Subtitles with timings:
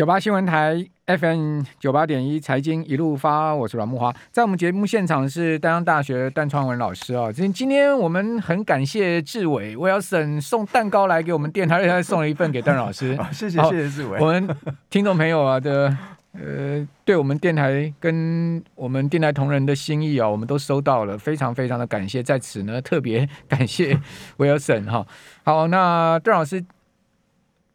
[0.00, 7.30] 九八新闻台 FM 九八点一财经一路发，我是阮木华，在我们节目现场是丹江大学段创文老师啊。
[7.30, 13.14] 今今天我们很感谢志伟，Wilson 送蛋糕来给我们电台，他送了一份给段老师。
[13.30, 14.18] 谢谢谢谢志伟。
[14.18, 14.48] 我们
[14.88, 15.94] 听众朋友啊的
[16.32, 24.00] 呃，对我们电台跟我们电台同仁的心意啊，我们都收到了，非常非常的感谢，在此呢特别感谢
[24.38, 25.06] Wilson 哈。
[25.42, 26.64] 好，那段老师。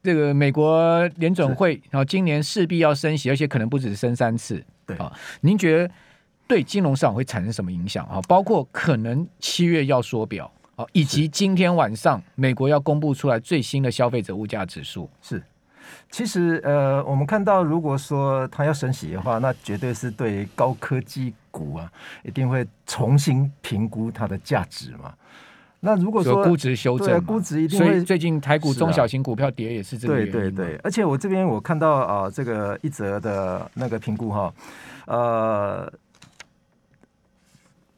[0.05, 4.63] 这个美国联准会，然后今年势必要升息，而且可能不止升三次。
[4.85, 5.91] 对啊，您觉得
[6.47, 8.21] 对金融市场会产生什么影响啊？
[8.27, 15.09] 包括可能七月要缩表啊，以及今天晚上美国要公布出来最新的消费者物价指数。
[15.23, 15.41] 是，
[16.11, 21.91] 其实呃，我们看到如果说它要升息的话，那绝对是对高科技股啊，
[22.23, 25.13] 一定会重新评估它的价值嘛。
[25.81, 28.01] 那如果说估值修正，估值一定会。
[28.01, 30.31] 最近台股中小型股票跌也是这个原因。
[30.31, 34.53] 对对对，而且我这边我看到啊、呃，这个一则的那个评估哈，
[35.05, 35.91] 呃，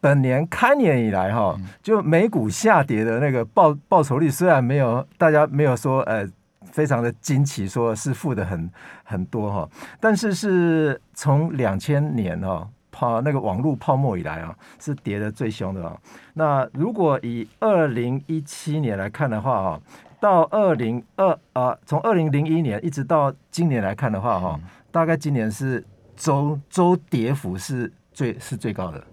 [0.02, 6.28] 本年开年以来哈，就美股下跌的那个报报酬率虽然没有大家没有说呃
[6.66, 8.70] 非常的惊奇，说是负的很
[9.06, 9.70] 很多哈，
[10.02, 12.68] 但是是从两千年哈。
[12.98, 15.96] 泡那个网络泡沫以来啊，是跌得最凶的啊。
[16.34, 19.80] 那如果以二零一七年来看的话啊，
[20.20, 24.60] 到二零二啊，从二零零一年一直到今年来看的话哈，
[24.92, 29.04] 大概今年是周周跌幅是最是最高的。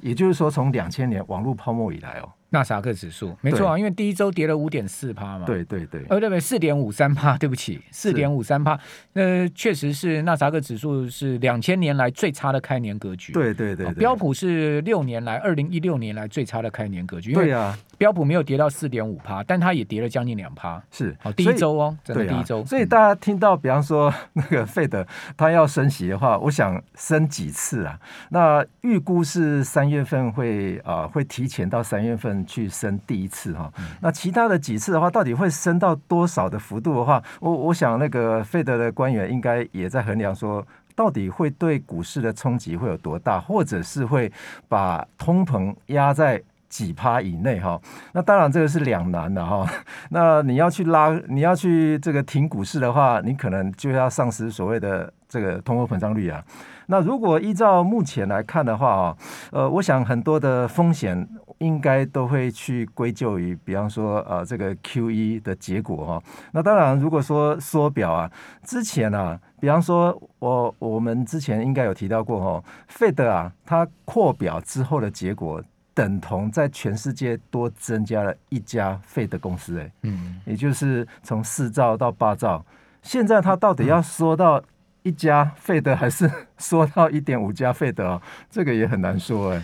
[0.00, 2.28] 也就是说，从两千年网络泡沫以来哦。
[2.50, 5.44] 纳斯达克指数没错啊，因为第一周跌了五点四趴嘛。
[5.46, 6.40] 对对对，呃，对不对？
[6.40, 8.78] 四点五三趴，对不起，四点五三趴。
[9.14, 13.32] 那，确实是纳斯达克指数是两千年来最差的开年格局。
[13.32, 17.32] 对对对，标普是六年来二零一六年来最差的开年格局。
[17.32, 20.82] 对呀，标普没有跌到四点五趴，但它也跌了将近两趴。
[20.90, 22.64] 是，好，第一周哦，真的第一周。
[22.64, 27.98] 所以大家听到，比方说那个费德他要升息的话，我想升几次啊？
[28.30, 44.30] 那预估是三月份会啊，会提前到三月份去升第一次哈，那其他的几次的话，到底会升到多少的幅度的话，我我想那个费德的官员应该也在衡量说，到底会对股市的冲击会有多大，或者是会
[44.68, 47.80] 把通膨压在几趴以内哈。
[48.12, 49.66] 那当然这个是两难的哈。
[50.10, 56.42] 那你要去拉，你要去这个停股市的话，你可能就要丧失所谓的这个通货膨胀率啊。
[56.88, 59.16] 那如果依照目前来看的话啊，
[59.50, 61.28] 呃，我想很多的风险。
[61.60, 66.22] 应该都会去归咎于，比方说，呃，这个 QE 的结果哈。
[66.52, 68.30] 那当然，如果说缩表啊，
[68.62, 72.62] 之前啊，比方说我我们之前应该有提到过哈
[72.92, 75.62] ，Fed 啊，它扩表之后的结果，
[75.96, 82.62] 等同在全世界多增加了一家 Fed 公司，哎，嗯，也就是从四兆到八兆，
[83.00, 84.62] 现在它到底要缩到
[85.02, 88.20] 一家 Fed 还是缩到一点五家 Fed 啊？
[88.50, 89.62] 这个也很难说，哎。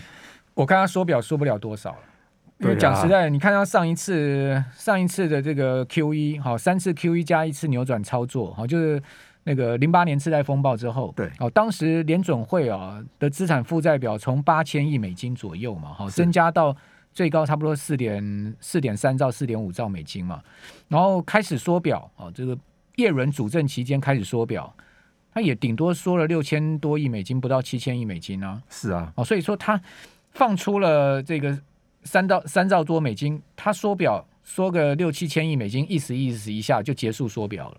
[0.55, 1.95] 我看他缩表缩不了多少，
[2.59, 9.01] 因为讲实在，你看他上一次上一次的这个 QE 好三次 QE 加一次扭转操作好，就是
[9.43, 16.75] 那个零八年次贷风暴之后，对，哦，当时联准会啊的资产负债表从八千亿美金左右嘛，好增加到
[17.13, 20.41] 最高差不多四点四点三兆四点五兆美金嘛，
[20.87, 22.57] 然后开始缩表啊，这个
[22.95, 24.73] 叶伦主政期间开始缩表，
[25.33, 29.81] 他也顶多缩了六千多亿美金，不到七千亿美金啊，是啊，哦，所以说他。
[30.35, 31.55] 放出了这个
[32.05, 37.77] 三到三兆多美金，他缩表缩个六七千亿美金，意思意思一下就结束缩表了。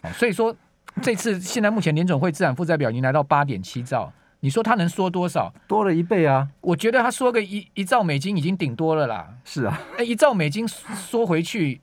[0.00, 0.54] 对，所以说
[1.02, 5.52] 这次现在目前联总会资产负债表已经来到八点七兆，你说他能缩多少？
[5.66, 6.48] 多了一倍啊！
[6.60, 9.28] 我觉得他缩个一一兆美金已经顶多了啦。
[9.44, 11.80] 是啊，那，一兆美金缩回去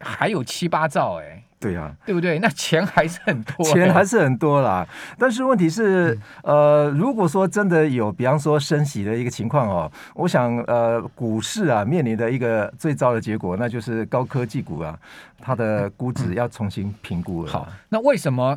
[0.00, 1.42] 还有七八兆哎。
[1.60, 2.38] 对呀、啊，对不对？
[2.38, 4.86] 那钱还是很多，钱还是很多啦。
[5.18, 14.96] 但是问题是，呃，如果说真的有，比方说升息的一个情况哦，我想，呃，股市啊面临的一个最糟的结果，那就是高科技股啊，
[15.40, 17.50] 它的估值要重新评估了。
[17.50, 18.56] 好，那为什么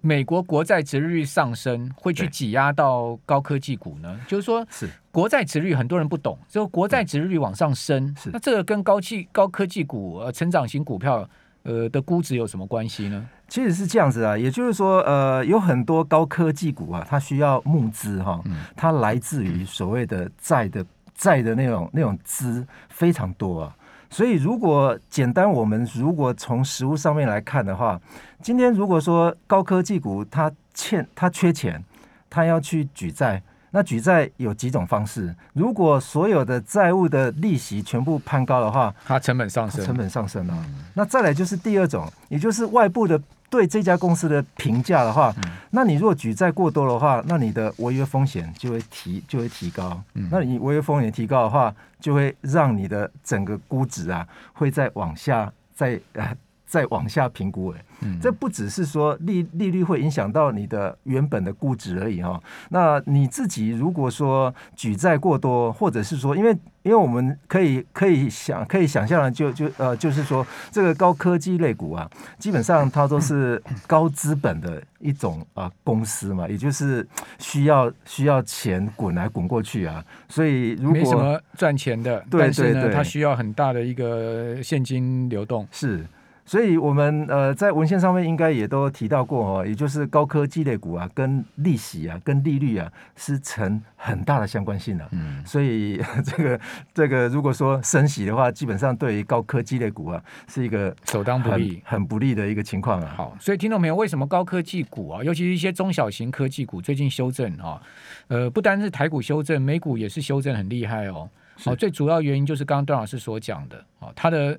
[0.00, 4.18] 美国国债殖利率上升会去挤压到高科技股呢？
[4.26, 11.28] 就是说，是国债殖利率很多人不懂，就国债殖利率往上升，是那这个跟高技高科技股呃成长型股票。
[11.64, 13.26] 呃的估值有什么关系呢？
[13.48, 18.42] 其实是这样子啊，也就是说，呃，有很多高科技股啊，它需要募资哈，
[18.74, 20.84] 它来自于所谓的债的
[21.14, 23.76] 债的那种那种资非常多啊。
[24.10, 28.00] 所以如果简单，我们如果从实物上面来看的话，
[28.40, 31.82] 今天如果说高科技股它欠它缺钱，
[32.30, 33.42] 它要去举债。
[33.76, 35.34] 那举债有几种方式？
[35.52, 40.66] 如果所有的债务的利息全部攀高的话，它成本上升，成本上升了。
[40.94, 50.00] 那再来就是第二种，也就是外部的对这家公司的评价的话，嗯、那你如果举债过多的话，那你的违约风险就会提就会提高。
[50.14, 56.32] 嗯、那你违约风险提高的话，就会让你的整个估值啊，会再往下再呃。
[56.74, 57.84] 再往下评估，哎，
[58.20, 62.42] 这不只是说利利率会影响到你的原本的估值而已哈。
[62.70, 66.50] 那你自己如果说举债过多，或者是说，因为
[66.82, 72.10] 因为我们可以可以想可以想象的，就就呃，就是说这个高科技类股啊，
[72.40, 77.06] 基本上它都是高资本的一种啊公司嘛，也就是
[77.38, 80.04] 需要需要钱滚来滚过去啊。
[80.28, 86.04] 所以如果没什么赚钱的，对对对，它需要很大的一个现金流动是。
[86.46, 95.08] 所以，我们呃在文献上面应该也都提到过哦，也就是高科技类股啊，跟利息啊，跟利率啊是成很大的相关性的。
[95.12, 96.60] 嗯，所以这个
[96.92, 103.14] 这个如果说升息的话，基本上对于高科技类股啊是一个首当不利、很不利的一个情况啊。
[103.16, 107.80] 好，所以听众朋友，为什么高科技股啊，尤其是一些中小型科技股最近修正啊？
[108.28, 111.28] 呃，不单是台股修正，美股也是修正很厉害哦。
[111.64, 114.58] 好，最主要原因就是刚刚段老师所讲的啊，它的。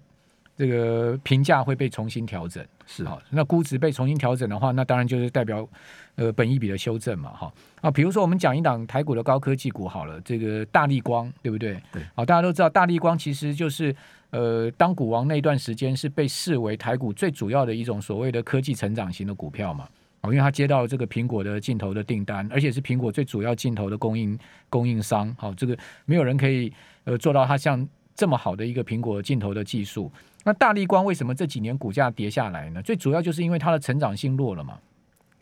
[0.57, 3.03] 这个评价会被重新调整，是。
[3.03, 5.67] 啊，那估值被重新调整的话，那当然就是代表
[6.15, 7.53] 呃本一笔的修正嘛，哈。
[7.81, 11.81] 啊，比如说我们讲一档台股的高科技股好了，这个大立光对不对？
[11.91, 13.93] 对，好，大家都知道大立光其实就是
[14.29, 19.89] 呃当股王那段时间是被视为台股最主要的一种所谓的科技成长型的股票嘛，
[20.21, 26.71] 哦因为它接到了这个苹果的镜头的订单，而且是苹果最主要镜头的供应供应商，好，这个没有人可以
[27.03, 27.85] 呃做到它像
[28.15, 30.09] 这么好的一个苹果镜头的技术。
[30.47, 32.79] 那大立光为什么这几年股价跌下来呢？
[32.83, 34.77] 最主要就是因为它的成长性弱了嘛，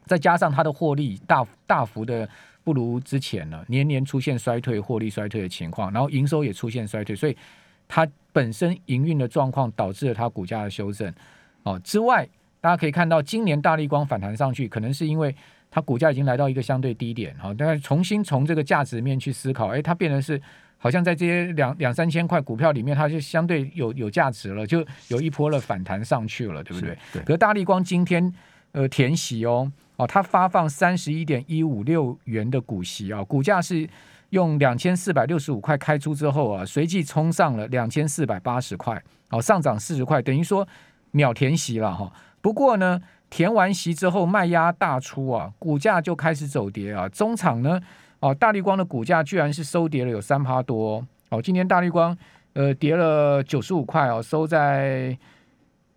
[0.06, 2.28] 再加上它的获利大大幅的
[2.64, 7.36] 不如之前了，年年出现衰退、获利衰退的情况，然后营收也出现衰退，所以
[7.86, 11.14] 它本身营运的状况导致了它股价的修正。
[11.64, 12.26] 哦，之外
[12.62, 15.36] 大家可以看到，今年大立光反弹上去，可能是因为
[15.70, 20.42] 它股价已经来到一个相对低点，好，大家重新从这个价值面去思考，哎，它变成是。
[20.84, 26.98] 好像在这些两两三千块股票里面，它就相对有有价值了，就有一波的反弹上去了，对不对？
[27.14, 27.22] 对。
[27.22, 28.34] 可是大力光今天
[28.74, 33.88] 呃填息哦哦，它发放三十一点一五六元的股息啊、哦，股价是
[34.32, 40.68] 用两千四百六十五块开出之后啊，随即冲上了两千四百八十块，哦，上涨四十块，等于说
[41.12, 42.12] 秒填息了哈、哦。
[42.42, 47.80] 不过呢，填完息之后卖压大出啊，股价就开始走跌啊，中场呢。
[48.24, 51.42] 哦，大立光的股价居然是收跌了有三趴多哦。
[51.42, 52.18] 今天大立光
[52.54, 55.18] 呃跌了九十五块哦，收在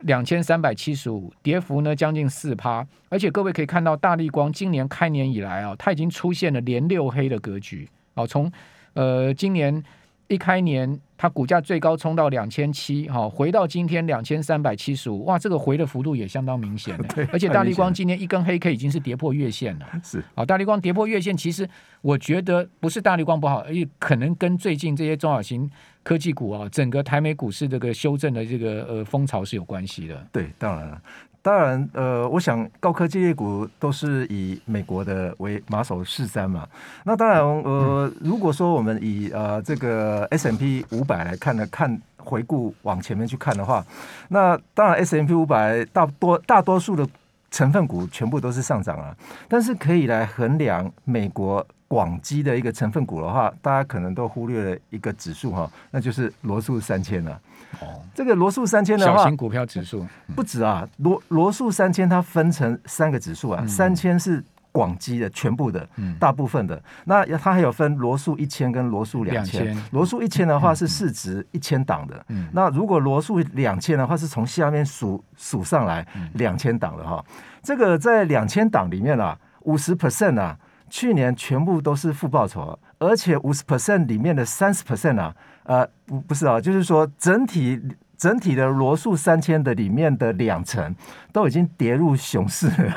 [0.00, 2.84] 两千三百七十五，跌幅呢将近四趴。
[3.10, 8.26] 而且各位可以看到，大力光今年开年以来啊，它已经出现了连六黑的格局哦。
[8.26, 8.50] 从
[8.94, 9.80] 呃今年
[10.26, 11.00] 一开年。
[11.18, 17.04] 它股价最高冲到两千七，哈，回到今天两千三百七十五，哇，这个回的幅度也相当明显的。
[17.14, 19.86] 对，而且大立光今天一根黑 K 已经是跌破月线了。
[20.04, 21.68] 是，好，大立光跌破月线，其实
[22.02, 25.70] 我觉得不是大立光不好，而且可能跟最近这些中小型
[26.02, 30.26] 科技股啊，整个台美股市这个修正的这个呃风潮是有关系的。
[30.30, 31.00] 对，当然了。
[31.42, 36.66] 当然，呃，我想高科技类股都是以美国的为马首是瞻嘛。
[37.04, 43.86] 那当然，呃，如果说我们以呃这个 S M P 五百来看呢，看回顾往前面去看的话，
[44.28, 47.06] 那当然 S&P 五百大多大多数的
[47.50, 49.16] 成分股全部都是上涨啊。
[49.48, 57.40] 但是可以来衡量美国广基的一个成分股的话，大家可能都忽略了一个指数哈，那就是罗素三千了。
[57.80, 60.88] 哦，这个罗素三千的话，小型股票指数不止啊。
[60.98, 64.42] 罗罗素三千它分成三个指数啊，三千是
[64.76, 65.88] 广基的全部的，
[66.20, 66.82] 大部分的。
[67.06, 69.74] 那它还有分罗素一千跟罗素两千。
[69.92, 77.24] 罗素一千的话是市值一千档的，那如果罗素两千的话是从下面数数上来两千档的哈。
[77.62, 80.58] 这个在两千档里面啊，五十 percent 啊，
[80.90, 85.34] 去年全部都是负报酬，而且五十 percent 里面的三十 percent 啊。
[85.64, 87.80] 呃，不不是啊，就是说整体
[88.16, 90.94] 整体的罗素三千的里面的两成
[91.32, 92.96] 都已经跌入熊市了，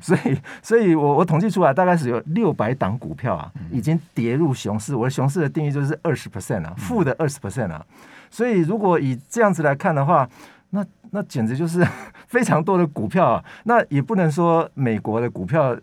[0.00, 4.94] 所以所以我我统计出来大概是有六百档股票啊，已经跌入熊市。
[4.94, 7.84] 我的熊市的定义就是二十 percent 啊，负的二十 percent 啊。
[8.30, 10.28] 所以如果以这样子来看的话，
[10.70, 11.86] 那那简直就是
[12.26, 15.76] 非常多的股票啊，那也不能说美国的股票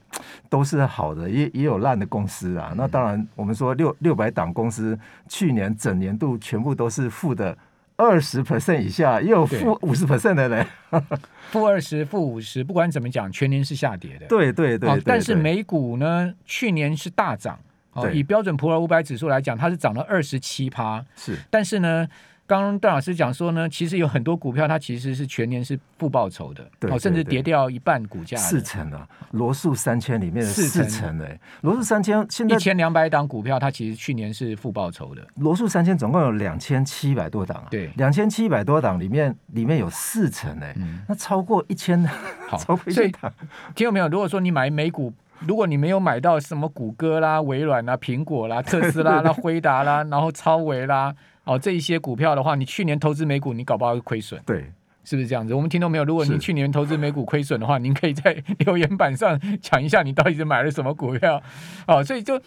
[0.49, 2.73] 都是好的，也也有烂的公司啊。
[2.75, 4.99] 那当然，我们说六六百档公司
[5.29, 7.57] 去年整年度全部都是负的
[7.95, 10.65] 二十 percent 以下，也有负五十 percent 的人，
[11.51, 14.25] 负二十、负五十，不管怎么讲，全年是下跌的。
[14.27, 17.59] 对对对，对，对，对，但是美股呢，去年是大涨。
[17.93, 21.05] 哦，以标准普尔五百指数来讲，它是涨了二十七趴。
[21.15, 22.07] 是，但是呢。
[22.45, 35.25] 刚刚段老师讲说呢，其实有很多股票它其实是全年是负报酬的，对对对，甚至跌掉一半股价，四成啊罗素三千里面的四成的，罗素三千现在一千两百档股票，它其实去年是负报酬的。
[35.35, 42.05] 罗素三千总共有两千七百多档啊，对，两千七百多档里面里面有四成哎，嗯，那超过一千，
[42.47, 43.31] 好，超过一千档，
[43.73, 44.07] 听到没有？
[44.09, 45.13] 如果说你买美股。
[45.47, 54.41] 如果你没有买到什么谷歌啦、微软啦、苹果啦、特斯拉啦、辉达啦，然后超维啦， 哦，这一些股票的话，你去年投资美股，你搞不好会亏损。
[54.45, 54.71] 对，
[55.03, 55.53] 是不是这样子？
[55.53, 56.03] 我们听到没有？
[56.03, 61.41] 如果你去年投资美股亏损的话，您可以在 留言板上讲一下你到底是买了什么股票。
[61.87, 62.41] 哦，所以就。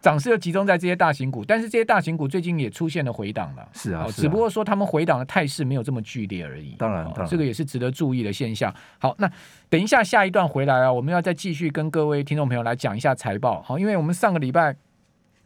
[0.00, 3.68] 涨势又集中在这些大型股，但是这些大型股最近也出现了回档了。
[3.74, 6.74] 是啊，是啊，只不过说他们回档的态势没有这么剧烈而已。
[6.78, 8.74] 当然，当然，这个也是值得注意的现象。
[8.98, 9.30] 好，那
[9.68, 13.60] 等一下下一段回来啊，我们要再继续跟各位听众朋友来讲一下财报。
[13.60, 14.74] 好，因为我们上个礼拜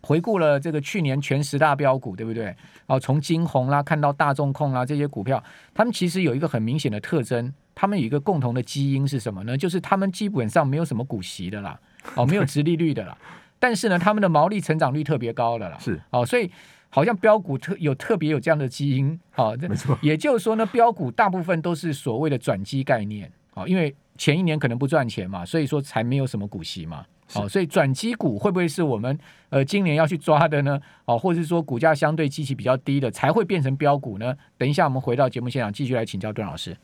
[0.02, 2.54] 回顾了这个去年全十大标股，对不对？
[2.86, 5.42] 好，从金红啦看到大众控啦这些股票，
[5.74, 9.58] 他们其实有一个很明显的特征，他们有一个共同的基因是什么呢？
[9.58, 11.76] 就是他们基本上没有什么股息的啦，
[12.14, 13.18] 哦，没有殖利率的啦。
[13.58, 16.50] 但是呢，他们的毛利成长率特别高的啦，是哦，所以
[16.90, 19.98] 好像标股特有特别有这样的基因，哦，没错。
[20.02, 29.18] 也就是说呢，标股大部分都是所谓的转机概念，哦，因为前一年可能不赚钱嘛，所以说才没有什么股息嘛，哦，所以转机股会不会是我们
[29.48, 30.80] 呃今年要去抓的呢？
[31.06, 34.36] 哦，或者是说股价相对基期比较低的才会变成标股呢？
[34.56, 36.76] 等一下我们回到节目现场继续来请教段老师。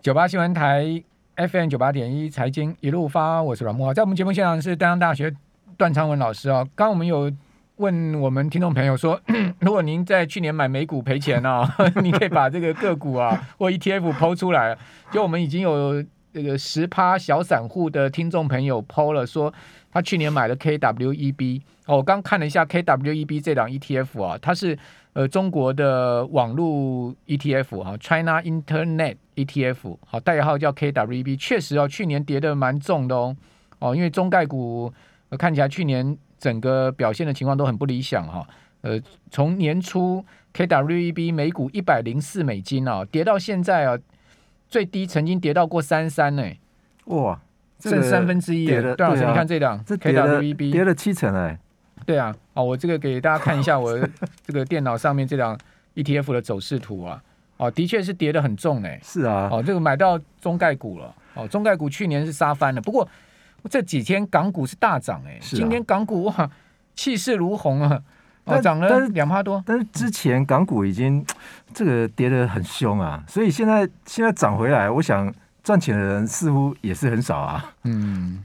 [0.00, 1.17] 九八新闻台。
[1.38, 5.32] FM 九八点一财经一路发，我是阮慕驊，在我们节目现场是淡江大学
[5.76, 6.64] 段昌文老师啊。
[6.74, 7.30] 刚刚我们有
[7.76, 9.20] 问我们听众朋友说，
[9.60, 11.64] 如果您在去年买美股赔钱哦，
[12.02, 14.76] 你可以把这个个股啊或 ETF 抛出来。
[15.12, 19.52] 就我们已经有这个十趴小散户的听众朋友抛了，说
[19.90, 24.78] 他去年买了 KWEB 哦，我刚看了一下 KWEB 这档 ETF 啊，它是。
[25.14, 33.36] 呃，中国的网络 ETF 哈，China Internet ETF 好，代号叫 KWEB，确实哦，去年跌得蛮重的哦，
[33.80, 34.92] 哦，因为中概股
[35.36, 38.46] 看起来去年整个表现的情况都很不理想哈，
[38.82, 43.98] 呃，从年初 KWEB 每股一百零四美金啊，跌到现在啊，
[44.68, 46.42] 最低曾经跌到过三三呢，
[47.06, 47.40] 哇，
[47.80, 51.58] 剩三分之一，段老师你看这档，这跌了七成哎。
[52.06, 53.98] 对啊，哦，我这个给大家看一下 我
[54.46, 55.58] 这个电脑上面这档
[55.94, 57.22] ETF 的走势图啊，
[57.58, 63.06] 哦，的确是跌得很重哎，是啊，哦，这个买到中概股了，哦，中概股去年是杀翻了，不过
[63.68, 66.50] 这几天港股是大涨哎，今天港股哇
[66.94, 68.02] 气势如虹啊，
[68.48, 71.24] 哦，涨了两趴多，但是之前港股已经
[71.72, 78.44] 这个跌得很凶啊，所以现在现在涨回来，我想赚钱的人似乎也是很少啊，嗯。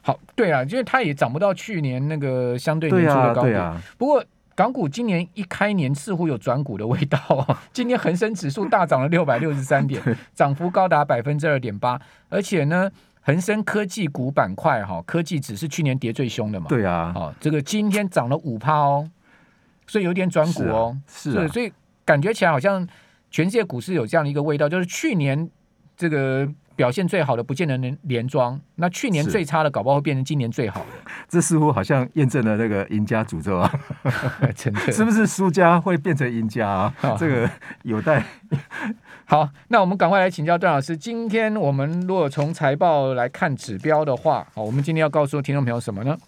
[0.00, 3.58] 好，对啊，因为它也涨不到去年那个相对年初的高点。
[3.58, 4.22] 啊啊、不过
[4.54, 7.56] 港股今年一开年似乎有转股的味道哦。
[7.72, 10.00] 今天恒生指数大涨了六百六十三点，
[10.34, 12.00] 涨幅高达百分之二点八。
[12.28, 12.90] 而且呢，
[13.22, 16.66] 恒生科技股板块哈，科技只是去年跌最凶的嘛。
[16.68, 19.08] 对啊，哦，这个今天涨了五趴哦，
[19.86, 20.96] 所以有点转股哦。
[21.06, 21.72] 是、啊，是啊、所以
[22.04, 22.86] 感觉起来好像
[23.30, 25.50] 全世界股市有这样的一个味道，就是去年
[25.96, 26.48] 这个。
[26.76, 30.86] 表现最好的不见得能连庄，那去年最差的搞不好会变成今年最好的。
[31.30, 33.72] 这似乎好像验证了那个赢家诅咒啊！
[34.56, 36.94] 真的 是不是输家会变成赢家啊？
[37.02, 37.48] 哦、这个
[37.84, 38.24] 有待。
[39.24, 40.96] 好，那我们赶快来请教段老师。
[40.96, 46.18] 今天我们如果从财报来看指标的话，好，我们今天要告诉听众朋友什么呢？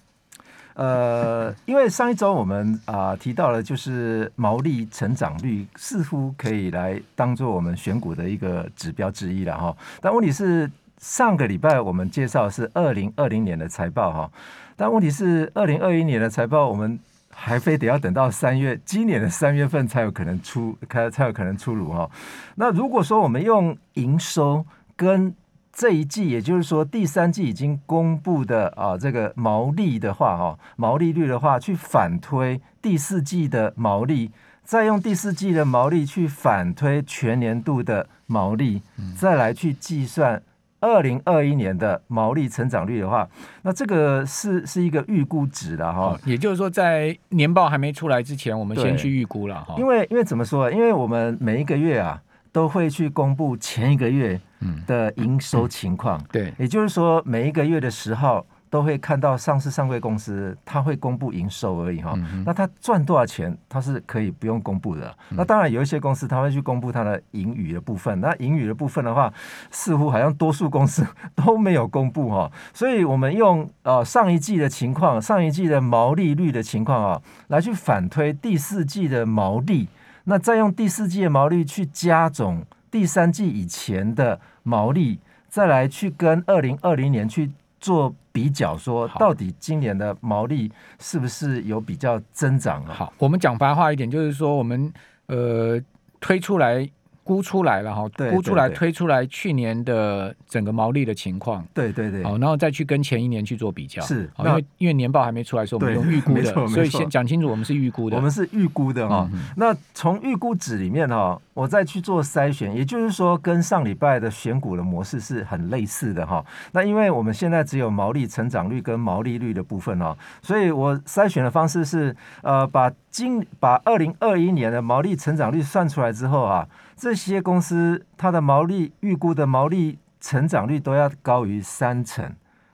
[0.76, 9.74] 呃，因为上一周我们啊、提到了，就是毛利成长率似乎可以来当做我们选股的一个指标之一了哈。
[10.02, 14.30] 但问题是，上个礼拜我们介绍是二零二零年的财报哈，
[14.76, 16.98] 但问题是二零二一年的财报，我们
[17.30, 22.10] 还非得要等到三月，今年的三月份才有可能出开，才有可能出炉哈。
[22.56, 24.64] 那如果说我们用营收
[24.94, 25.34] 跟
[25.76, 34.30] 这一季，也就是说第三季已经公布的啊，这个毛利的话，哈，毛利率的话，去反推第四季的毛利，
[34.64, 38.80] 再用第四季的毛利去反推全年度的毛利，
[39.18, 40.42] 再来去计算
[40.80, 43.28] 二零二一年的毛利成长率的话，
[43.60, 46.18] 那这个是是一个预估值的哈。
[46.24, 49.74] 也就是说，在年报还没出来之前，我们先去预估了哈。
[49.76, 50.72] 因为因为怎么说？
[50.72, 52.22] 因为我们每一个月啊。
[52.56, 54.40] 都会去公布前一个月
[54.86, 62.18] 的营收情况，对，也就是说每一个月的十号都会看到上市上柜公司，它会公布营收而已哈。
[62.46, 65.14] 那它赚多少钱，它是可以不用公布的。
[65.32, 69.30] 那当然有一些公司它会去公布它的盈余的部分，那盈余的部分的话，
[69.70, 72.50] 似乎好像多数公司都没有公布哈。
[72.72, 79.86] 所以我们用呃上一季的情况，上一季的毛利率的情况啊，来去反推第四季的毛利。
[80.28, 92.84] 那再用第四季的毛利去加总第三季以前的毛利，再来去跟二零二零年去做比较，说到底今年的毛利是不是有比较增长？
[92.86, 94.92] 好，我们讲白话一点，就是说我们
[95.26, 95.80] 呃
[96.20, 96.88] 推出来。
[97.26, 109.28] 估出来了哈，估出来推出来去年的整个毛利的情况，对对对，好，然后再去跟前一年去做比较，是，因为因为年报还没出来，所以我们用预估的， 所以先讲清楚，我们是预估的，我们是预估的哈。
[109.56, 116.44] 那从预估值里面哈，我再去做筛选，也就是说跟上礼拜的选股的模式是很类似的哈。
[116.70, 126.64] 那因为我们现在只有毛利成长率跟毛利率的部分哦，所以我筛选的方式是呃把今把二零二一年的毛利成长率算出来之后啊。
[126.96, 132.24] 这些公司它的毛利预估的毛利成长率都要高于三成，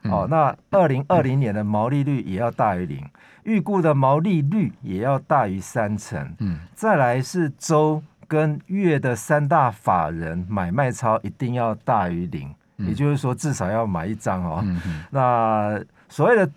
[0.03, 3.05] 哦，那二零二零年的毛利率也要大于零，
[3.43, 14.65] 预估的毛利率也要大于三成，嗯，再来是周跟月的三大法人买卖超一定要大于零，也就是说至少要买一张哦，
[15.11, 15.77] 那
[16.07, 16.49] 所谓的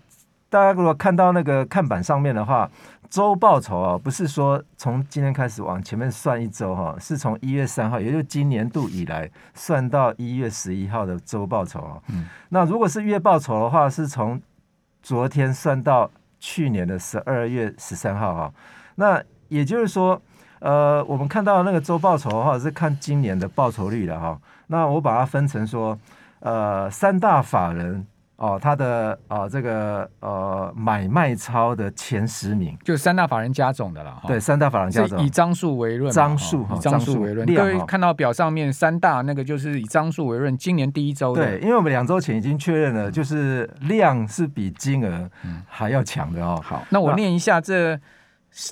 [0.49, 2.71] 大家如果看到那个看板上面的话。
[3.11, 12.03] 周报酬啊，不是说从今天开始往前面算一周哈，是从一月三号，也就是今年度以来算到一月十一号的周报酬啊。
[12.09, 14.41] 嗯，那如果是月报酬的话，是从
[15.03, 18.55] 昨天算到去年的十二月十三号哈。
[18.97, 20.21] 那也就是说，
[20.59, 24.39] 呃，我们看到那个周报酬的话，是看今年的报酬率的哈。
[24.67, 25.99] 那我把它分成说，
[26.41, 28.07] 呃，三大法人。
[28.37, 34.21] 哦，他的呃这个呃买卖超的前十名，就三大法人加总的了。
[34.27, 37.47] 对，三大法人加总，以张数为论，张数以张数为论。
[37.55, 45.31] 各位看到表上面三大那个就是以张数为论，今年第一周对，因为我们两周前已经确认了，就是量是比金额
[45.67, 46.61] 还要强的哦。
[46.63, 47.99] 好，那我念一下这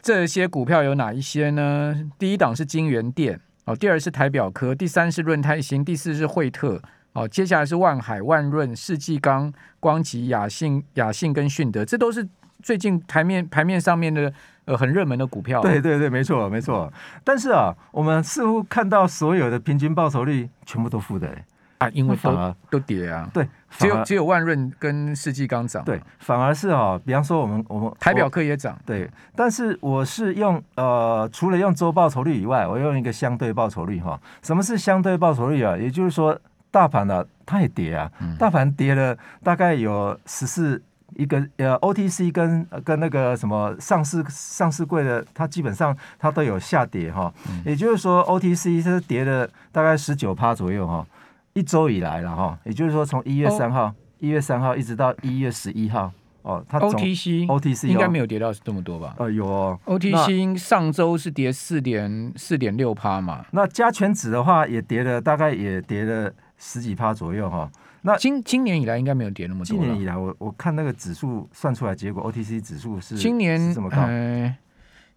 [0.02, 1.94] 这些股票有哪一些呢？
[2.18, 6.83] 第一档是金元店，哦，第二是台表科，第三是润泰新，第四是惠特。
[7.14, 12.28] 哦，接下来是万海、万润、世纪钢、光吉、亚信、亚信跟迅德，这都是
[12.60, 14.32] 最近台面台面上面的
[14.65, 15.60] 呃很热门的股票。
[15.60, 16.93] 对对对，没错没错。
[17.23, 21.32] 但是啊，我们似乎看到所有的平均报酬率全部都负的
[21.78, 23.30] 啊，因为都都跌啊。
[23.32, 25.84] 对，只有只有万润跟世纪钢涨。
[25.84, 28.76] 对，反而是啊，比方说我们我们台表科也涨。
[28.84, 34.21] 对，但是我是用呃，除了用周报酬率以外，我用一个相对报酬率哈。
[34.43, 35.76] 什么是相对报酬率啊？
[35.76, 36.36] 也就是说。
[36.75, 40.82] 大盘呢、啊，它也跌啊，大盘跌了大概有十四
[41.15, 47.32] 一个呃，OTC 跟跟那个什么上市上市柜的，它基本上它都有下跌哈，
[47.65, 51.06] 也就是说 OTC 是跌了大概十九趴左右哈，
[51.52, 56.10] 一周以来了哈，也就是说从一月三号一月三号一直到一月十一号
[56.43, 59.15] 哦，它 OTC OTC 应该没有跌到这么多吧？
[59.19, 66.32] 呃，有哦，OTC 上周是跌四点四点六趴嘛，那加权指的话也跌了，大概也跌了。
[66.56, 67.71] 十几趴左右哈，
[68.02, 69.67] 那今今年以来应该没有跌那么多。
[69.67, 74.02] 今年以来，我我看那个指数算出来结果，OTC 指数是今年这么高。
[74.02, 74.56] 呃，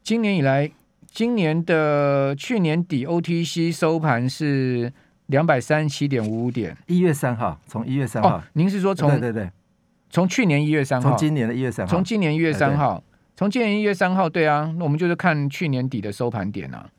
[0.01, 0.69] 今年以来，
[1.11, 4.91] 今年的去年底 OTC 收盘是
[5.27, 6.75] 两百三十七点五五点。
[6.87, 9.51] 一月三号，从一月三号，哦，您是说从对对对，
[10.09, 13.03] 从去年一月三号，从今年的一月三号，从今年一月三号，
[13.35, 16.89] 从今年一月三号，对啊，那我们就是看去年底的收盘点啊。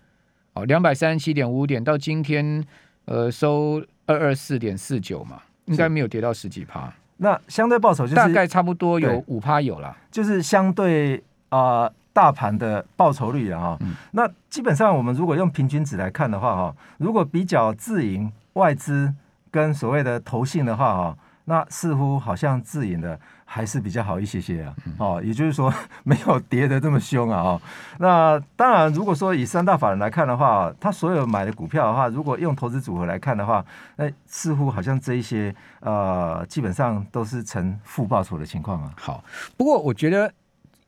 [0.55, 2.65] 哦，两百三十七点五五点到今天，
[3.07, 3.85] 呃，收。
[4.09, 6.93] 二二四点四九嘛，应该没有跌到十几趴。
[7.19, 13.79] 那相对报酬就是大概差不多有五趴有了，就是相对啊、呃、大盘的报酬率啊哈。
[13.83, 19.15] 嗯、那基本上我们如果用平均值来看的话哈，如果比较自营外资
[19.53, 23.21] 跟所谓的投信的话哈，那似乎好像自营的。
[23.51, 25.73] 还是比较好一些些啊，哦，也就是说
[26.05, 27.63] 没有跌得这么凶啊，哦，
[27.99, 33.65] 那当然，如果说以三大法人来看的话，他所有买的股票的话，如果用投资组合来看的话，
[33.97, 38.93] 那似乎好像这一些呃，基本上都是呈负报酬的情况啊。
[39.01, 39.25] 好，
[39.57, 40.31] 不过我觉得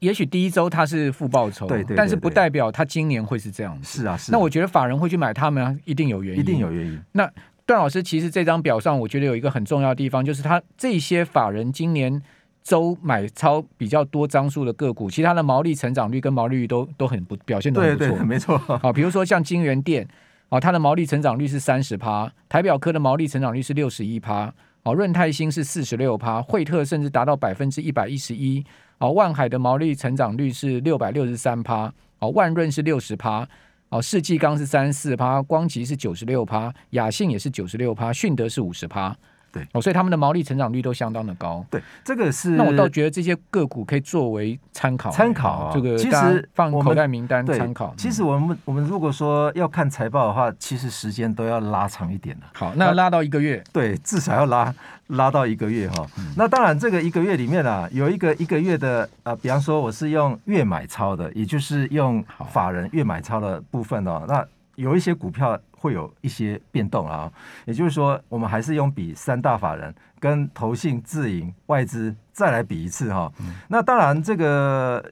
[0.00, 4.02] 也许第一周它是负报酬，对对，对，对，但是不代表它今年会是这样子。
[4.02, 4.32] 是啊，是啊。
[4.32, 7.02] 那我觉得法人会去买他们，一定有原因，一定有原因。
[7.12, 7.26] 那
[7.64, 12.22] 段老师其实这张表上，我觉得有一个很重要的地方，就是他这些法人今年。
[12.70, 18.56] 周买超比较多张数的个股，其他的毛利成长率跟毛利率都都很不表现都很不错，没错。
[18.56, 20.06] 好，比如说像金源店，
[20.50, 24.54] 啊，它的毛利成长率是三十趴，台表科的毛利成长率是六十一趴，
[24.84, 28.64] 哦，润泰新是四十六趴，惠特甚至达到百分之一百一十一，
[28.98, 33.44] 哦，万海的毛利成长率是六百六十三趴，哦，万润是六十趴，
[33.88, 39.16] 哦，世纪钢是三十四趴，光吉是九十六趴，雅信也是九十六趴，迅德是五十趴。
[39.52, 41.64] 对哦，所以他们的毛利成长率都相当的高。
[41.70, 42.50] 对，这个是。
[42.50, 45.70] 那我倒觉得这些个股可以作为参考，参考啊。
[45.74, 47.94] 这个其实放口袋名单参考。
[47.96, 52.46] 其实我们我们如果说要看财报的话，其实时间都要拉长一点的。
[52.52, 54.74] 好，那拉到一个月，对，至少要拉
[55.08, 56.06] 拉到一个月哈。
[56.36, 64.46] 那当然，这个一个月里面啊，有一个一个月的啊，比方说我是用月买超的，也就是用法人月买超的部分哦，那。
[64.76, 67.32] 有一些股票会有一些变动啊，
[67.64, 73.32] 也就是说，我们还是用比三大法人跟投信、自营、外资再来比一次哈。
[73.68, 75.02] 那当然，这个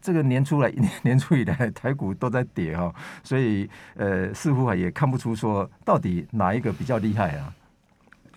[0.00, 0.72] 这个年初来
[1.02, 7.52] 年初以来台股都在跌哈，所以呃，似乎也看不出说到底哪一个比较厉害啊。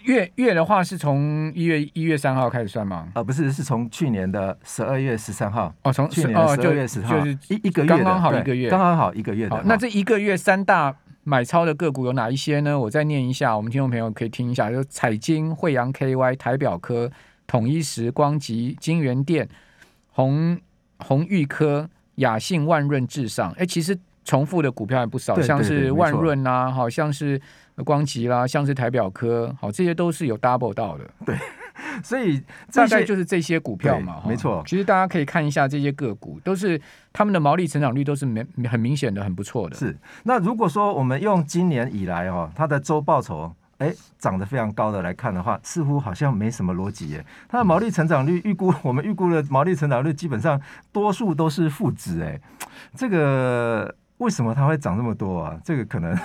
[0.01, 3.09] 月月的话是从一月一月三号开始算吗？
[3.09, 5.71] 啊、呃，不是，是从去年的十二月十三号。
[5.83, 9.61] 哦，从去年十二月十号，就是一一个月，刚刚好一个月，刚刚好一个月的。
[9.65, 10.95] 那这一个月三大
[11.27, 12.79] 买超的个股有哪一些呢？
[12.79, 17.11] 我再念一下，我们听众朋友可以听一下，就是彩金、惠阳 KY、台表科、
[17.45, 19.49] 统一时光集、金源店、
[20.11, 20.57] 红
[20.99, 23.51] 红玉科、雅信、万润、至上。
[23.57, 27.41] 哎，其实重复的股票还不少，像是万润啊，好像是。
[27.85, 31.03] 光集啦，像是台表科，好，这些都是有 double 到的。
[31.23, 31.37] 对，
[32.03, 32.41] 所以
[32.73, 34.63] 大概就是这些股票嘛，没错。
[34.65, 36.79] 其实大家可以看一下这些个股，都是
[37.11, 39.75] 他们的毛利成长率都是明很明显的，很不错的。
[39.75, 39.97] 是。
[40.23, 47.25] 那如果说我们用今年以来哦，它的周报酬哎涨得非常高的来看的话，似乎好像没什么逻辑耶。
[47.47, 50.59] 它的毛利成长率预估，我们预估的毛利成长率基本上
[50.91, 52.39] 多数都是负值哎。
[52.95, 55.59] 这个为什么它会涨这么多啊？
[55.63, 56.17] 这个可能。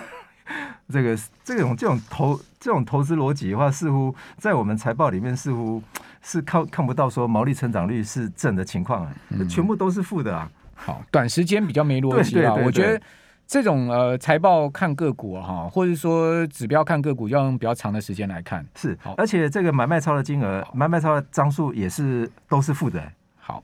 [0.93, 5.83] 这个这种这种投这种投资逻辑的话，似乎在我们财报里面似乎
[6.21, 10.49] 是看看不到说毛利成长率是正的情况啊，嗯、全部都是负的啊。
[10.75, 12.55] 好，短时间比较没逻辑啊。
[12.55, 13.01] 我觉得
[13.47, 18.67] 这种呃财报看个股哈，或者说指标看个股，要用比较长的时间来看。
[18.75, 23.01] 是，而且这个买卖超的金额、买卖超的张数也是都是负的。
[23.39, 23.63] 好，